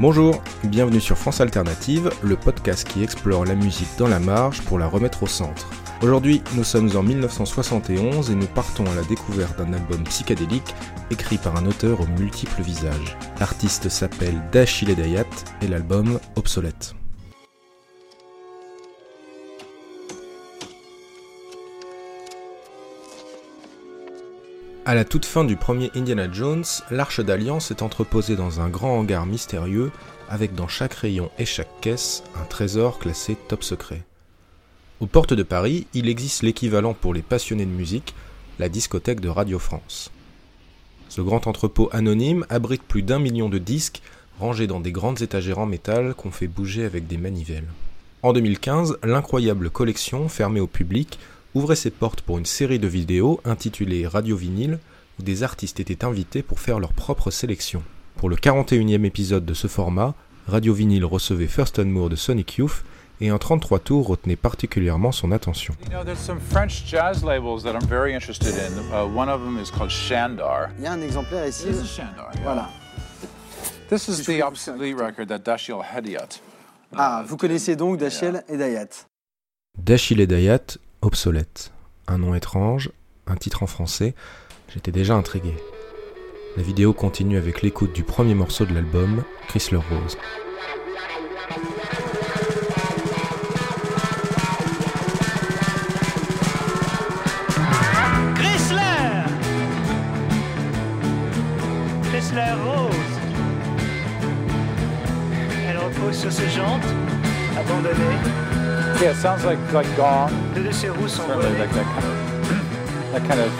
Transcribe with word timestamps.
Bonjour, 0.00 0.42
bienvenue 0.64 1.00
sur 1.00 1.18
France 1.18 1.40
Alternative, 1.40 2.10
le 2.22 2.34
podcast 2.34 2.88
qui 2.88 3.02
explore 3.02 3.44
la 3.44 3.54
musique 3.54 3.96
dans 3.98 4.08
la 4.08 4.18
marge 4.18 4.62
pour 4.62 4.78
la 4.78 4.88
remettre 4.88 5.22
au 5.22 5.26
centre. 5.26 5.68
Aujourd'hui, 6.02 6.42
nous 6.54 6.64
sommes 6.64 6.90
en 6.96 7.02
1971 7.02 8.30
et 8.30 8.34
nous 8.34 8.46
partons 8.46 8.86
à 8.90 8.94
la 8.94 9.02
découverte 9.02 9.58
d'un 9.58 9.72
album 9.72 10.02
psychédélique 10.04 10.74
écrit 11.10 11.38
par 11.38 11.56
un 11.56 11.66
auteur 11.66 12.00
aux 12.00 12.18
multiples 12.18 12.62
visages. 12.62 13.16
L'artiste 13.38 13.88
s'appelle 13.90 14.42
Dachille 14.50 14.96
Dayat 14.96 15.26
et 15.60 15.68
l'album 15.68 16.18
Obsolète. 16.36 16.94
À 24.84 24.96
la 24.96 25.04
toute 25.04 25.26
fin 25.26 25.44
du 25.44 25.54
premier 25.54 25.92
Indiana 25.94 26.26
Jones, 26.32 26.64
l'Arche 26.90 27.20
d'Alliance 27.20 27.70
est 27.70 27.82
entreposée 27.82 28.34
dans 28.34 28.60
un 28.60 28.68
grand 28.68 28.98
hangar 28.98 29.26
mystérieux 29.26 29.92
avec 30.28 30.56
dans 30.56 30.66
chaque 30.66 30.94
rayon 30.94 31.30
et 31.38 31.44
chaque 31.44 31.80
caisse 31.80 32.24
un 32.34 32.44
trésor 32.46 32.98
classé 32.98 33.36
top 33.46 33.62
secret. 33.62 34.02
Aux 34.98 35.06
portes 35.06 35.34
de 35.34 35.44
Paris, 35.44 35.86
il 35.94 36.08
existe 36.08 36.42
l'équivalent 36.42 36.94
pour 36.94 37.14
les 37.14 37.22
passionnés 37.22 37.64
de 37.64 37.70
musique, 37.70 38.16
la 38.58 38.68
discothèque 38.68 39.20
de 39.20 39.28
Radio 39.28 39.60
France. 39.60 40.10
Ce 41.08 41.20
grand 41.20 41.46
entrepôt 41.46 41.88
anonyme 41.92 42.44
abrite 42.48 42.82
plus 42.82 43.02
d'un 43.02 43.20
million 43.20 43.48
de 43.48 43.58
disques 43.58 44.02
rangés 44.40 44.66
dans 44.66 44.80
des 44.80 44.90
grandes 44.90 45.22
étagères 45.22 45.60
en 45.60 45.66
métal 45.66 46.12
qu'on 46.14 46.32
fait 46.32 46.48
bouger 46.48 46.84
avec 46.84 47.06
des 47.06 47.18
manivelles. 47.18 47.68
En 48.22 48.32
2015, 48.32 48.98
l'incroyable 49.04 49.70
collection 49.70 50.28
fermée 50.28 50.60
au 50.60 50.66
public 50.66 51.20
ouvrait 51.54 51.76
ses 51.76 51.90
portes 51.90 52.22
pour 52.22 52.38
une 52.38 52.46
série 52.46 52.78
de 52.78 52.88
vidéos 52.88 53.40
intitulée 53.44 54.06
Radio 54.06 54.36
Vinyle, 54.36 54.78
où 55.18 55.22
des 55.22 55.42
artistes 55.42 55.80
étaient 55.80 56.04
invités 56.04 56.42
pour 56.42 56.60
faire 56.60 56.78
leur 56.78 56.92
propre 56.92 57.30
sélection. 57.30 57.82
Pour 58.16 58.28
le 58.28 58.36
41e 58.36 59.04
épisode 59.04 59.44
de 59.44 59.54
ce 59.54 59.66
format, 59.66 60.14
Radio 60.48 60.74
Vinyle 60.74 61.04
recevait 61.04 61.46
Thurston 61.46 61.84
Moore 61.86 62.08
de 62.10 62.16
Sonic 62.16 62.56
Youth 62.58 62.84
et 63.20 63.28
un 63.28 63.38
33 63.38 63.78
tours 63.78 64.08
retenait 64.08 64.36
particulièrement 64.36 65.12
son 65.12 65.30
attention. 65.30 65.74
You 65.84 65.90
know, 65.90 66.04
there's 66.04 66.18
some 66.18 66.40
French 66.40 66.84
jazz 66.84 67.22
labels 67.22 67.62
that 67.62 67.74
I'm 67.74 67.86
very 67.86 68.12
interested 68.14 68.54
in. 68.54 68.78
Uh, 68.92 69.06
one 69.06 69.28
of 69.28 69.40
them 69.42 69.58
is 69.58 69.70
called 69.70 69.90
Shandar. 69.90 70.70
Il 70.78 70.84
y 70.84 70.86
a 70.86 70.92
un 70.92 71.00
exemplaire 71.02 71.46
ici. 71.46 71.66
This 71.66 71.82
is 71.82 71.88
Shandar. 71.88 72.30
yeah. 72.34 72.42
Voilà. 72.42 72.68
This 73.88 74.08
is 74.08 74.24
the 74.24 74.42
obsolete 74.42 74.96
record 74.96 75.28
that 75.28 75.40
Dashiell 75.40 75.82
Hediat. 75.82 76.40
Ah, 76.96 77.22
vous 77.26 77.36
connaissez 77.36 77.76
donc 77.76 77.98
Dachiel 77.98 78.42
et 78.48 78.56
Dayat, 78.56 78.88
obsolète. 81.02 81.72
Un 82.06 82.18
nom 82.18 82.34
étrange, 82.34 82.90
un 83.26 83.36
titre 83.36 83.62
en 83.62 83.66
français, 83.66 84.14
j'étais 84.72 84.92
déjà 84.92 85.14
intrigué. 85.14 85.54
La 86.56 86.62
vidéo 86.62 86.92
continue 86.92 87.36
avec 87.36 87.62
l'écoute 87.62 87.92
du 87.92 88.02
premier 88.02 88.34
morceau 88.34 88.64
de 88.64 88.74
l'album, 88.74 89.24
Chrysler 89.48 89.78
Rose. 89.78 90.16
Chrysler 102.10 102.52
Rose. 102.64 102.94
Elle 105.68 105.78
repose 105.78 106.16
sur 106.16 106.32
ses 106.32 106.48
jantes, 106.50 106.84
abandonnées. 107.56 108.51
Yeah, 109.00 109.12
it 109.12 109.16
sounds 109.16 109.44
like 109.44 109.58
like 109.72 109.96
gone. 109.96 110.30
Deux 110.54 110.64
de 110.64 110.72
ses 110.72 110.88
roues 110.90 111.08
sont 111.08 111.22
Certainly 111.26 111.46
volées. 111.46 111.58
like 111.58 111.72
that 111.72 111.84
kind 111.84 112.04
of, 112.04 113.12
that 113.12 113.20
kind 113.20 113.40
of 113.40 113.52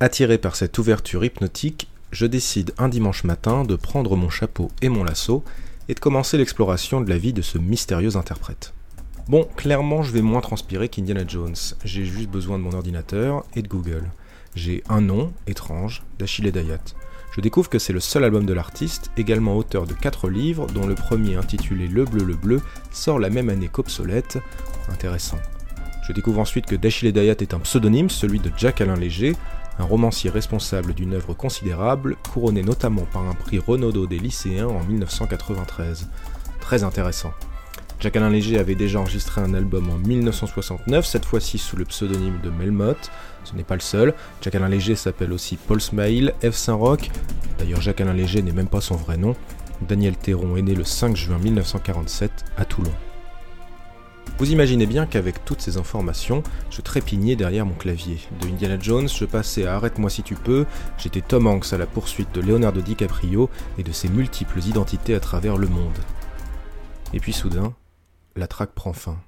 Attiré 0.00 0.38
par 0.38 0.56
cette 0.56 0.76
ouverture 0.78 1.24
hypnotique, 1.24 1.88
je 2.12 2.26
décide 2.26 2.72
un 2.78 2.88
dimanche 2.88 3.24
matin 3.24 3.64
de 3.64 3.76
prendre 3.76 4.14
mon 4.16 4.28
chapeau 4.28 4.70
et 4.82 4.88
mon 4.88 5.04
lasso 5.04 5.42
et 5.88 5.94
de 5.94 6.00
commencer 6.00 6.36
l'exploration 6.38 7.00
de 7.00 7.08
la 7.08 7.18
vie 7.18 7.32
de 7.32 7.42
ce 7.42 7.58
mystérieux 7.58 8.16
interprète. 8.16 8.72
Bon, 9.28 9.48
clairement, 9.56 10.02
je 10.02 10.12
vais 10.12 10.22
moins 10.22 10.40
transpirer 10.40 10.88
qu'Indiana 10.88 11.24
Jones. 11.26 11.56
J'ai 11.84 12.04
juste 12.04 12.28
besoin 12.28 12.58
de 12.58 12.62
mon 12.64 12.72
ordinateur 12.72 13.44
et 13.54 13.62
de 13.62 13.68
Google. 13.68 14.04
J'ai 14.54 14.82
un 14.88 15.00
nom, 15.00 15.32
étrange, 15.46 16.02
d'Achille 16.18 16.50
Dayat. 16.52 16.78
Je 17.36 17.42
découvre 17.42 17.68
que 17.68 17.78
c'est 17.78 17.92
le 17.92 18.00
seul 18.00 18.24
album 18.24 18.46
de 18.46 18.54
l'artiste, 18.54 19.10
également 19.18 19.58
auteur 19.58 19.86
de 19.86 19.92
4 19.92 20.30
livres, 20.30 20.66
dont 20.68 20.86
le 20.86 20.94
premier 20.94 21.36
intitulé 21.36 21.86
Le 21.86 22.06
Bleu 22.06 22.24
le 22.24 22.34
Bleu 22.34 22.62
sort 22.92 23.18
la 23.18 23.28
même 23.28 23.50
année 23.50 23.68
qu'Obsolète. 23.68 24.38
Intéressant. 24.88 25.36
Je 26.08 26.14
découvre 26.14 26.40
ensuite 26.40 26.64
que 26.64 26.76
Dachille 26.76 27.12
Dayat 27.12 27.34
est 27.40 27.52
un 27.52 27.58
pseudonyme, 27.58 28.08
celui 28.08 28.40
de 28.40 28.50
Jack 28.56 28.80
Alain 28.80 28.96
Léger, 28.96 29.36
un 29.78 29.84
romancier 29.84 30.30
responsable 30.30 30.94
d'une 30.94 31.12
œuvre 31.12 31.34
considérable, 31.34 32.16
couronné 32.32 32.62
notamment 32.62 33.04
par 33.12 33.28
un 33.28 33.34
prix 33.34 33.58
Renaudot 33.58 34.06
des 34.06 34.18
lycéens 34.18 34.68
en 34.68 34.82
1993. 34.84 36.08
Très 36.60 36.84
intéressant. 36.84 37.32
Jacques 37.98 38.16
Alain 38.16 38.28
Léger 38.28 38.58
avait 38.58 38.74
déjà 38.74 39.00
enregistré 39.00 39.40
un 39.40 39.54
album 39.54 39.88
en 39.88 39.96
1969, 39.96 41.06
cette 41.06 41.24
fois-ci 41.24 41.56
sous 41.56 41.76
le 41.76 41.86
pseudonyme 41.86 42.40
de 42.42 42.50
Melmoth. 42.50 43.10
Ce 43.44 43.54
n'est 43.54 43.64
pas 43.64 43.74
le 43.74 43.80
seul. 43.80 44.14
Jacques 44.42 44.54
Alain 44.54 44.68
Léger 44.68 44.96
s'appelle 44.96 45.32
aussi 45.32 45.56
Paul 45.56 45.80
Smile, 45.80 46.34
F. 46.42 46.54
Saint-Roch. 46.54 47.10
D'ailleurs, 47.58 47.80
Jacques 47.80 48.02
Alain 48.02 48.12
Léger 48.12 48.42
n'est 48.42 48.52
même 48.52 48.68
pas 48.68 48.82
son 48.82 48.96
vrai 48.96 49.16
nom. 49.16 49.34
Daniel 49.80 50.16
Théron 50.16 50.56
est 50.56 50.62
né 50.62 50.74
le 50.74 50.84
5 50.84 51.16
juin 51.16 51.38
1947 51.38 52.30
à 52.58 52.66
Toulon. 52.66 52.92
Vous 54.38 54.52
imaginez 54.52 54.84
bien 54.84 55.06
qu'avec 55.06 55.42
toutes 55.46 55.62
ces 55.62 55.78
informations, 55.78 56.42
je 56.70 56.82
trépignais 56.82 57.36
derrière 57.36 57.64
mon 57.64 57.74
clavier. 57.74 58.18
De 58.42 58.48
Indiana 58.48 58.76
Jones, 58.78 59.08
je 59.08 59.24
passais 59.24 59.66
à 59.66 59.76
Arrête-moi 59.76 60.10
si 60.10 60.22
tu 60.22 60.34
peux, 60.34 60.66
j'étais 60.98 61.22
Tom 61.22 61.46
Hanks 61.46 61.72
à 61.72 61.78
la 61.78 61.86
poursuite 61.86 62.34
de 62.34 62.42
Leonardo 62.42 62.82
DiCaprio 62.82 63.48
et 63.78 63.82
de 63.82 63.92
ses 63.92 64.10
multiples 64.10 64.58
identités 64.58 65.14
à 65.14 65.20
travers 65.20 65.56
le 65.56 65.68
monde. 65.68 65.96
Et 67.14 67.20
puis 67.20 67.32
soudain, 67.32 67.72
la 68.36 68.46
traque 68.46 68.72
prend 68.72 68.92
fin. 68.92 69.18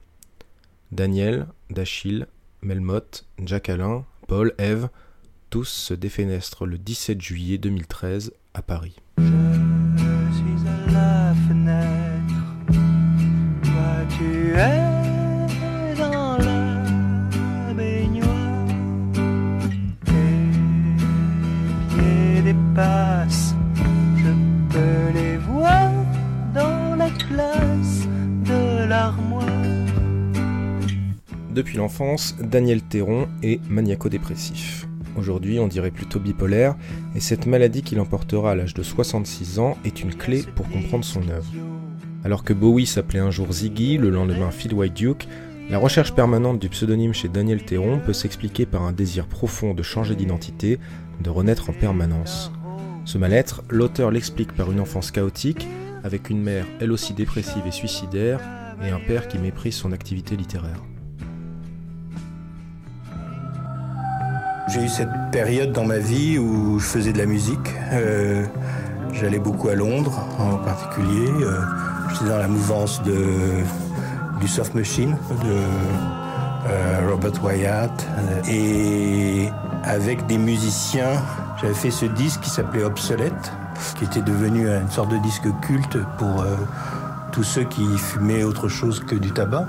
Daniel, 0.93 1.47
Dachille, 1.71 2.27
Melmoth, 2.63 3.27
Jack 3.39 3.69
Alain, 3.69 4.05
Paul, 4.27 4.55
Eve, 4.59 4.89
tous 5.51 5.69
se 5.69 5.95
défenestrent 5.95 6.67
le 6.67 6.79
17 6.79 7.21
juillet 7.21 7.59
2013 7.59 8.33
à 8.55 8.63
Paris. 8.63 8.97
Depuis 31.59 31.77
l'enfance, 31.77 32.37
Daniel 32.41 32.83
Théron 32.83 33.27
est 33.43 33.61
maniaco-dépressif. 33.69 34.87
Aujourd'hui, 35.17 35.59
on 35.59 35.67
dirait 35.67 35.91
plutôt 35.91 36.21
bipolaire, 36.21 36.77
et 37.17 37.21
cette 37.21 37.47
maladie 37.47 37.83
qu'il 37.83 37.99
emportera 37.99 38.53
à 38.53 38.55
l'âge 38.55 38.75
de 38.75 38.85
66 38.85 39.59
ans 39.59 39.77
est 39.85 40.01
une 40.01 40.15
clé 40.15 40.45
pour 40.55 40.69
comprendre 40.69 41.05
son 41.05 41.29
œuvre. 41.29 41.53
Alors 42.23 42.45
que 42.45 42.53
Bowie 42.53 42.87
s'appelait 42.87 43.19
un 43.19 43.33
jour 43.33 43.53
Ziggy, 43.53 43.99
le 43.99 44.11
lendemain 44.11 44.53
Phil 44.53 44.73
White 44.73 44.95
Duke, 44.95 45.27
la 45.69 45.79
recherche 45.79 46.15
permanente 46.15 46.61
du 46.61 46.69
pseudonyme 46.69 47.13
chez 47.13 47.27
Daniel 47.27 47.65
Théron 47.65 47.99
peut 48.07 48.13
s'expliquer 48.13 48.65
par 48.65 48.85
un 48.85 48.93
désir 48.93 49.27
profond 49.27 49.75
de 49.75 49.83
changer 49.83 50.15
d'identité, 50.15 50.79
de 51.21 51.29
renaître 51.29 51.71
en 51.71 51.73
permanence. 51.73 52.53
Ce 53.05 53.19
mal-être, 53.19 53.65
l'auteur 53.69 54.13
l'explique 54.13 54.53
par 54.53 54.71
une 54.71 54.79
enfance 54.79 55.11
chaotique, 55.11 55.67
avec 56.05 56.31
une 56.31 56.41
mère 56.41 56.67
elle 56.79 56.93
aussi 56.93 57.15
dépressive 57.15 57.67
et 57.67 57.73
suicidaire, 57.73 58.41
et 58.81 58.91
un 58.91 59.01
père 59.01 59.27
qui 59.27 59.39
méprise 59.39 59.75
son 59.75 59.91
activité 59.91 60.37
littéraire. 60.37 60.88
J'ai 64.69 64.85
eu 64.85 64.89
cette 64.89 65.09
période 65.33 65.73
dans 65.73 65.85
ma 65.85 65.99
vie 65.99 66.39
où 66.39 66.79
je 66.79 66.85
faisais 66.85 67.13
de 67.13 67.19
la 67.19 67.27
musique. 67.27 67.75
Euh, 67.93 68.45
J'allais 69.13 69.39
beaucoup 69.39 69.69
à 69.69 69.75
Londres 69.75 70.21
en 70.39 70.57
particulier. 70.59 71.29
Euh, 71.41 71.61
J'étais 72.13 72.31
dans 72.31 72.39
la 72.39 72.49
mouvance 72.49 73.03
de, 73.03 73.17
du 74.41 74.47
Soft 74.47 74.75
Machine 74.75 75.17
de 75.43 76.69
euh, 76.69 77.11
Robert 77.11 77.43
Wyatt. 77.43 78.07
Euh, 78.19 78.43
Et 78.49 79.49
avec 79.85 80.27
des 80.27 80.39
musiciens, 80.39 81.23
j'avais 81.61 81.75
fait 81.75 81.91
ce 81.91 82.05
disque 82.05 82.41
qui 82.43 82.51
s'appelait 82.51 82.85
Obsolète, 82.85 83.53
qui 83.97 84.05
était 84.05 84.23
devenu 84.23 84.69
une 84.69 84.91
sorte 84.91 85.11
de 85.11 85.19
disque 85.19 85.49
culte 85.63 85.99
pour 86.19 86.43
euh, 86.43 86.55
tous 87.33 87.45
ceux 87.45 87.65
qui 87.65 87.87
fumaient 87.97 88.45
autre 88.45 88.69
chose 88.69 89.01
que 89.01 89.15
du 89.15 89.31
tabac. 89.33 89.67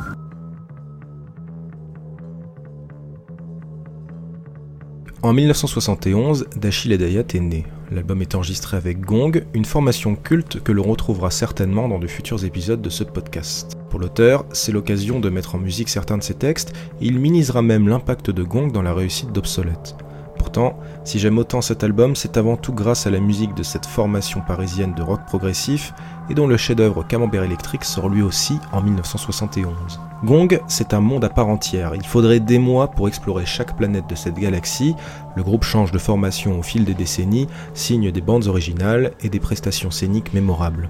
En 5.22 5.34
1971, 5.34 6.48
Dachille 6.56 6.98
Dayat 6.98 7.26
est 7.34 7.42
né. 7.42 7.66
L'album 7.92 8.22
est 8.22 8.36
enregistré 8.36 8.78
avec 8.78 9.02
Gong, 9.02 9.44
une 9.54 9.66
formation 9.66 10.16
culte 10.16 10.64
que 10.64 10.72
l'on 10.72 10.84
retrouvera 10.84 11.30
certainement 11.30 11.90
dans 11.90 12.00
de 12.00 12.08
futurs 12.08 12.46
épisodes 12.46 12.82
de 12.82 12.90
ce 12.90 13.04
podcast. 13.04 13.78
Pour 13.90 14.00
l'auteur, 14.00 14.46
c'est 14.54 14.72
l'occasion 14.72 15.20
de 15.20 15.30
mettre 15.30 15.56
en 15.56 15.58
musique 15.58 15.90
certains 15.90 16.18
de 16.18 16.24
ses 16.24 16.36
textes, 16.36 16.74
et 17.02 17.08
il 17.08 17.20
minimisera 17.20 17.62
même 17.62 17.90
l'impact 17.90 18.32
de 18.32 18.44
Gong 18.44 18.72
dans 18.72 18.82
la 18.82 18.94
réussite 18.94 19.34
d'Obsolète. 19.34 19.94
Pourtant, 20.40 20.80
si 21.04 21.20
j'aime 21.20 21.38
autant 21.38 21.62
cet 21.62 21.84
album, 21.84 22.16
c'est 22.16 22.38
avant 22.38 22.58
tout 22.58 22.74
grâce 22.74 23.06
à 23.06 23.12
la 23.12 23.20
musique 23.20 23.54
de 23.54 23.62
cette 23.62 23.86
formation 23.86 24.42
parisienne 24.42 24.96
de 24.96 25.04
rock 25.04 25.20
progressif 25.28 25.94
et 26.30 26.34
dont 26.34 26.48
le 26.48 26.58
chef-d'œuvre 26.58 27.04
Camembert 27.04 27.44
électrique 27.44 27.84
sort 27.84 28.10
lui 28.10 28.22
aussi 28.22 28.58
en 28.72 28.82
1971. 28.82 30.00
Gong, 30.24 30.60
c'est 30.68 30.94
un 30.94 31.02
monde 31.02 31.26
à 31.26 31.30
part 31.30 31.50
entière. 31.50 31.94
Il 31.94 32.06
faudrait 32.06 32.40
des 32.40 32.58
mois 32.58 32.88
pour 32.88 33.08
explorer 33.08 33.46
chaque 33.46 33.76
planète 33.78 34.08
de 34.10 34.16
cette 34.16 34.40
galaxie. 34.40 34.96
Le 35.36 35.44
groupe 35.44 35.64
change 35.64 35.92
de 35.92 36.00
formation 36.00 36.58
au 36.58 36.64
fil 36.64 36.86
des 36.86 36.94
décennies, 36.94 37.48
signe 37.74 38.12
des 38.12 38.22
bandes 38.22 38.48
originales 38.48 39.12
et 39.22 39.30
des 39.30 39.40
prestations 39.40 39.92
scéniques 39.92 40.34
mémorables. 40.34 40.90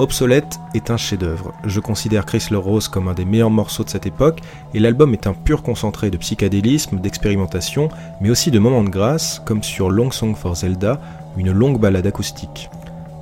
Obsolète 0.00 0.60
est 0.74 0.92
un 0.92 0.96
chef-d'œuvre. 0.96 1.52
Je 1.64 1.80
considère 1.80 2.24
Chris 2.24 2.46
Rose 2.52 2.86
comme 2.86 3.08
un 3.08 3.14
des 3.14 3.24
meilleurs 3.24 3.50
morceaux 3.50 3.82
de 3.82 3.88
cette 3.88 4.06
époque, 4.06 4.40
et 4.72 4.78
l'album 4.78 5.12
est 5.12 5.26
un 5.26 5.34
pur 5.34 5.64
concentré 5.64 6.08
de 6.10 6.16
psychédélisme, 6.16 7.00
d'expérimentation, 7.00 7.88
mais 8.20 8.30
aussi 8.30 8.52
de 8.52 8.60
moments 8.60 8.84
de 8.84 8.90
grâce, 8.90 9.42
comme 9.44 9.64
sur 9.64 9.90
Long 9.90 10.12
Song 10.12 10.36
for 10.36 10.54
Zelda, 10.54 11.00
une 11.36 11.50
longue 11.50 11.80
balade 11.80 12.06
acoustique. 12.06 12.70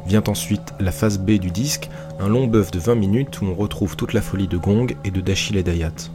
Vient 0.06 0.24
ensuite 0.28 0.74
la 0.78 0.92
phase 0.92 1.18
B 1.18 1.32
du 1.32 1.50
disque, 1.50 1.88
un 2.20 2.28
long 2.28 2.46
bœuf 2.46 2.70
de 2.70 2.78
20 2.78 2.94
minutes 2.94 3.40
où 3.40 3.46
on 3.46 3.54
retrouve 3.54 3.96
toute 3.96 4.12
la 4.12 4.20
folie 4.20 4.46
de 4.46 4.58
Gong 4.58 4.94
et 5.02 5.10
de 5.10 5.22
Dachil 5.22 5.62
Dayat. 5.62 6.10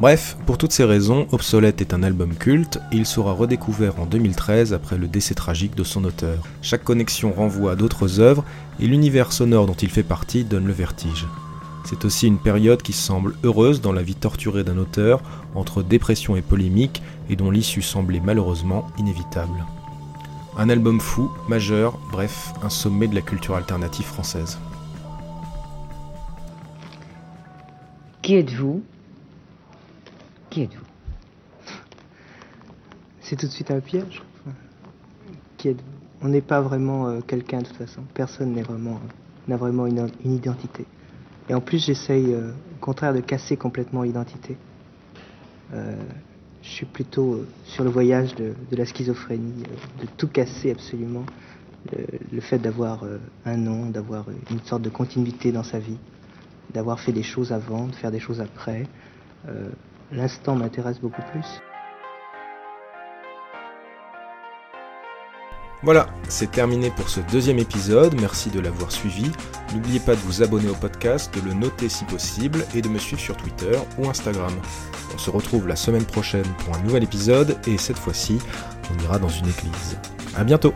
Bref, 0.00 0.36
pour 0.44 0.58
toutes 0.58 0.72
ces 0.72 0.82
raisons, 0.82 1.28
Obsolète 1.30 1.80
est 1.80 1.94
un 1.94 2.02
album 2.02 2.34
culte 2.34 2.80
et 2.90 2.96
il 2.96 3.06
sera 3.06 3.32
redécouvert 3.32 4.00
en 4.00 4.06
2013 4.06 4.72
après 4.74 4.98
le 4.98 5.06
décès 5.06 5.34
tragique 5.34 5.76
de 5.76 5.84
son 5.84 6.04
auteur. 6.04 6.42
Chaque 6.62 6.82
connexion 6.82 7.32
renvoie 7.32 7.72
à 7.72 7.76
d'autres 7.76 8.18
œuvres 8.18 8.44
et 8.80 8.88
l'univers 8.88 9.32
sonore 9.32 9.66
dont 9.66 9.74
il 9.74 9.90
fait 9.90 10.02
partie 10.02 10.42
donne 10.44 10.66
le 10.66 10.72
vertige. 10.72 11.26
C'est 11.84 12.04
aussi 12.04 12.26
une 12.26 12.38
période 12.38 12.82
qui 12.82 12.92
semble 12.92 13.36
heureuse 13.44 13.80
dans 13.80 13.92
la 13.92 14.02
vie 14.02 14.16
torturée 14.16 14.64
d'un 14.64 14.78
auteur, 14.78 15.22
entre 15.54 15.82
dépression 15.82 16.34
et 16.34 16.42
polémique, 16.42 17.02
et 17.30 17.36
dont 17.36 17.50
l'issue 17.50 17.82
semblait 17.82 18.22
malheureusement 18.24 18.88
inévitable. 18.98 19.64
Un 20.56 20.70
album 20.70 21.00
fou, 21.00 21.30
majeur, 21.48 21.98
bref, 22.10 22.52
un 22.62 22.70
sommet 22.70 23.06
de 23.06 23.14
la 23.14 23.20
culture 23.20 23.54
alternative 23.54 24.06
française. 24.06 24.58
Qui 28.22 28.36
êtes-vous? 28.36 28.82
Qui 30.54 30.62
êtes-vous? 30.62 30.84
C'est 33.22 33.34
tout 33.34 33.46
de 33.46 33.50
suite 33.50 33.72
un 33.72 33.80
piège. 33.80 34.22
Qui 35.56 35.70
êtes-vous? 35.70 35.82
On 36.22 36.28
n'est 36.28 36.42
pas 36.42 36.60
vraiment 36.60 37.08
euh, 37.08 37.20
quelqu'un 37.26 37.58
de 37.58 37.66
toute 37.66 37.76
façon. 37.76 38.02
Personne 38.14 38.56
euh, 38.56 38.94
n'a 39.48 39.56
vraiment 39.56 39.86
une, 39.88 40.08
identité. 40.24 40.86
Et 41.48 41.54
en 41.54 41.60
plus, 41.60 41.84
j'essaye, 41.84 42.32
euh, 42.32 42.52
au 42.52 42.78
contraire, 42.80 43.12
de 43.12 43.18
casser 43.18 43.56
complètement 43.56 44.02
l'identité. 44.02 44.56
Je 45.72 46.68
suis 46.68 46.86
plutôt 46.86 47.44
sur 47.64 47.82
le 47.82 47.90
voyage 47.90 48.36
de, 48.36 48.54
la 48.70 48.84
schizophrénie, 48.84 49.64
de 50.00 50.06
tout 50.16 50.28
casser 50.28 50.70
absolument. 50.70 51.24
Le, 52.30 52.40
fait 52.40 52.60
d'avoir 52.60 53.02
un 53.44 53.56
nom, 53.56 53.90
d'avoir 53.90 54.26
une 54.52 54.60
sorte 54.60 54.82
de 54.82 54.88
continuité 54.88 55.50
dans 55.50 55.64
sa 55.64 55.80
vie, 55.80 55.98
d'avoir 56.72 57.00
fait 57.00 57.10
des 57.10 57.24
choses 57.24 57.50
avant, 57.50 57.88
de 57.88 57.94
faire 57.96 58.12
des 58.12 58.20
choses 58.20 58.40
après. 58.40 58.86
L'instant 60.12 60.54
m'intéresse 60.54 61.00
beaucoup 61.00 61.22
plus. 61.32 61.46
Voilà, 65.82 66.06
c'est 66.30 66.50
terminé 66.50 66.90
pour 66.90 67.10
ce 67.10 67.20
deuxième 67.30 67.58
épisode, 67.58 68.18
merci 68.18 68.48
de 68.48 68.58
l'avoir 68.58 68.90
suivi. 68.90 69.30
N'oubliez 69.74 70.00
pas 70.00 70.14
de 70.14 70.20
vous 70.20 70.42
abonner 70.42 70.70
au 70.70 70.74
podcast, 70.74 71.34
de 71.34 71.46
le 71.46 71.52
noter 71.52 71.90
si 71.90 72.06
possible 72.06 72.64
et 72.74 72.80
de 72.80 72.88
me 72.88 72.98
suivre 72.98 73.20
sur 73.20 73.36
Twitter 73.36 73.78
ou 73.98 74.08
Instagram. 74.08 74.52
On 75.14 75.18
se 75.18 75.28
retrouve 75.28 75.68
la 75.68 75.76
semaine 75.76 76.06
prochaine 76.06 76.46
pour 76.64 76.74
un 76.74 76.80
nouvel 76.80 77.02
épisode 77.02 77.58
et 77.66 77.76
cette 77.76 77.98
fois-ci, 77.98 78.38
on 78.90 79.02
ira 79.04 79.18
dans 79.18 79.28
une 79.28 79.46
église. 79.46 79.98
A 80.34 80.44
bientôt 80.44 80.72